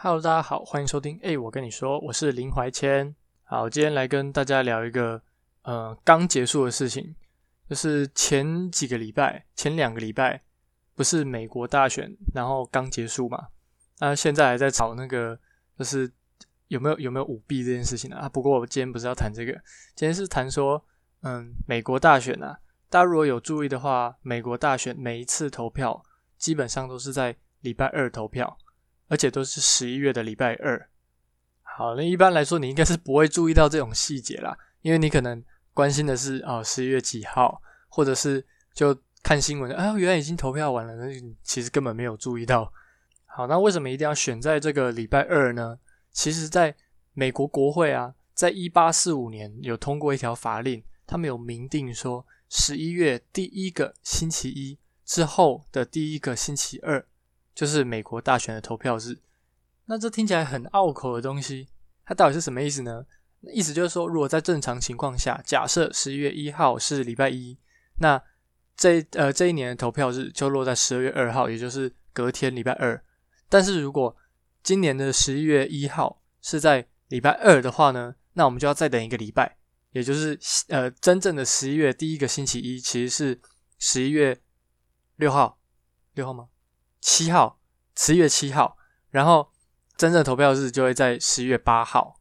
[0.00, 1.18] Hello，大家好，欢迎收听。
[1.24, 3.12] 哎，我跟你说，我是林怀谦。
[3.42, 5.20] 好，今天来跟大家聊一个
[5.62, 7.16] 呃刚结束的事情，
[7.68, 10.40] 就是前几个礼拜，前两个礼拜
[10.94, 13.48] 不是美国大选，然后刚结束嘛？
[13.98, 15.36] 那现在还在吵那个，
[15.76, 16.08] 就是
[16.68, 18.28] 有没有有没有舞弊这件事情啊？
[18.28, 19.52] 不过我今天不是要谈这个，
[19.96, 20.80] 今天是谈说，
[21.22, 22.56] 嗯，美国大选啊，
[22.88, 26.00] 大家如果有注意的话，美国大选每一次投票
[26.38, 28.56] 基本上都是在礼拜二投票。
[29.08, 30.88] 而且都是十一月的礼拜二。
[31.62, 35.42] 好，那一般来说，你应该是不会注意到这种细节啦，因为你可能
[35.74, 42.72] 关心的是哦，十一月几号，或者是就看新闻，啊，原来已经投票完了，那你其实根本没有注意到。
[43.26, 45.78] 好，那为什么一定要选在这个礼拜二呢？
[46.10, 46.74] 其实，在
[47.12, 57.06] 美国国会啊，在一八四五年有通过一条法令，他们有明定说，十一月第一个星期一之后的第一个星期二。
[57.58, 59.18] 就是美国大选的投票日，
[59.86, 61.66] 那这听起来很拗口的东西，
[62.04, 63.04] 它到底是什么意思呢？
[63.52, 67.58] 意思就是说，如果在正常情况下，假设十一月一号是礼拜一，
[67.98, 68.22] 那
[68.76, 73.02] 这呃这一年的投票日就落在十二月二号，也就是隔天礼拜二。
[73.48, 74.16] 但是如果
[74.62, 79.56] 今年的十一月一号是在礼拜二的话呢，那我们就要再等一个礼拜，
[79.90, 83.40] 也就是呃真正的十一月第一个星期一其实是
[83.80, 84.40] 十一月
[85.16, 85.58] 六号，
[86.14, 86.46] 六号吗？
[87.00, 87.58] 七号，
[87.96, 88.76] 十一月七号，
[89.10, 89.50] 然后
[89.96, 92.20] 真正投票日就会在十一月八号。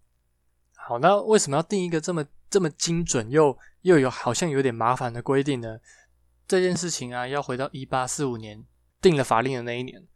[0.76, 5.80] 好，那为什么要定一个这么这么精准又又有好像有点麻烦的规定呢？
[6.48, 8.64] 这件事情啊，要回到一八四五年
[9.02, 10.08] 定了法令的那一年。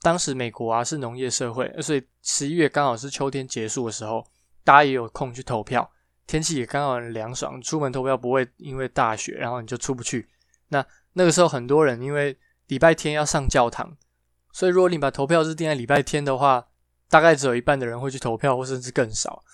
[0.00, 4.24] 当时美国啊是农业社会，所以十一月刚好是秋天结束的时候，
[4.62, 5.90] 大家也有空去投票，
[6.26, 10.28] 天气也刚好很凉爽，出门投票不会因为大雪然后你就出不去。
[10.68, 10.84] 那
[11.14, 13.96] 那个时候很多人因为礼拜天要上教堂。
[14.58, 16.66] 所以，如果你把投票日定在礼拜天的话，
[17.08, 19.44] 大概只有一半的人会去投票，或甚至更少。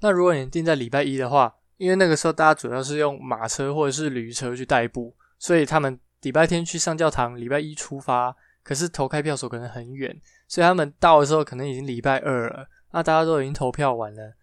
[0.00, 8.36] 那如果你定在礼拜一的话，因为那个时候大家主要是用马车或者是驴车去代步，所以他们礼拜天去上教堂，礼拜一出发。
[8.62, 10.14] 可是投开票所可能很远，
[10.46, 12.68] 所以他们到的时候可能已经礼拜二了。
[12.90, 14.34] 那大家都已经投票完了，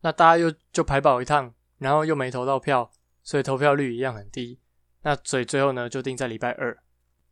[0.00, 2.90] 那大家又就排跑一趟，然后又没投到票，
[3.22, 4.58] 所以投票率一样很低。
[5.02, 6.78] 那所以最后呢，就定在礼拜二。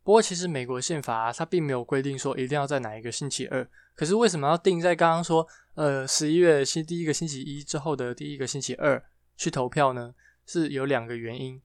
[0.07, 3.69] 不过，其实美国宪法啊，它并没有规定说一定要在哪一个星期二。
[3.93, 9.03] 可是为什么要定在刚刚说，呃，十一月星第一个星期一之后的第一个星期二
[9.35, 10.15] 去投票呢？
[10.45, 11.61] 是有两个原因。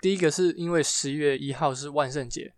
[0.00, 2.54] 第一个是因为十一月一号是万圣节，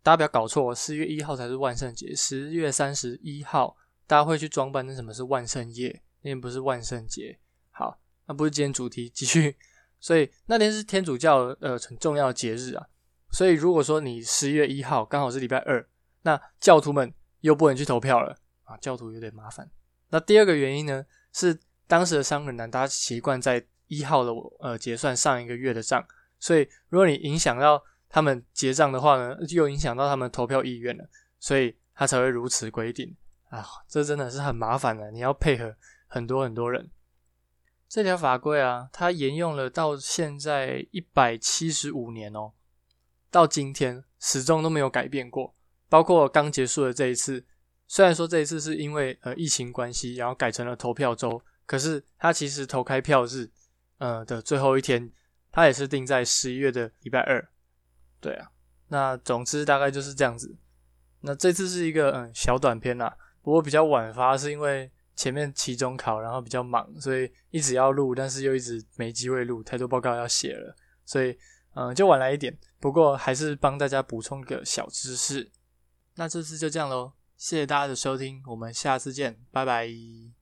[0.00, 2.14] 大家不要搞错，十一月一号才是万圣节。
[2.14, 6.00] 十月三十一号大家会去装扮，那什么是万圣夜？
[6.22, 7.36] 那天不是万圣节。
[7.72, 9.56] 好，那不是今天主题，继续。
[9.98, 12.86] 所以那天是天主教呃很重要的节日啊。
[13.30, 15.86] 所以，如果说你十一月一号刚好是礼拜二，
[16.22, 19.70] 那教徒们又不能去投票了啊，教徒有点麻烦。
[20.08, 26.04] 那第二个原因呢，是当时的商人呢，大家习惯在一号的呃结算上一个月的账，
[26.38, 31.08] 所以如果你影响到他们结账的话呢，又影响到他们投票意愿了，
[31.38, 33.14] 所以他才会如此规定
[33.50, 36.90] 啊，这真的是很麻烦的，你要配合很多很多人。
[37.88, 42.52] 这条法规啊，它沿用了到现在一百七十五年哦。
[43.30, 45.54] 到今天始终都没有改变过，
[45.88, 47.44] 包括刚结束的这一次，
[47.86, 53.50] 虽然说这一次是因为呃疫情关系，然后改成了投票周，可是它其实投开票日
[53.98, 55.12] 呃的最后一天，
[55.52, 57.48] 它也是定在十一月的礼拜二。
[58.20, 58.48] 对啊，
[58.88, 60.56] 那总之大概就是这样子。
[61.20, 70.74] 那这次是一个嗯小短片啦，不过比较晚发是因为前面期中考，然后比较忙，所以一直要录，但是又一直没机会录，太多报告要写了，
[71.04, 71.38] 所以。
[71.80, 75.48] 嗯，就晚来一点，不过还是帮大家补充个小知识。
[76.16, 79.88] 那这次就这样喽，谢谢大家的收听，我们下次见，拜拜。